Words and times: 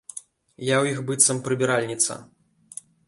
Я 0.69 0.75
ў 0.79 0.85
іх 0.95 1.01
быццам 1.09 1.41
прыбіральніца. 1.49 2.19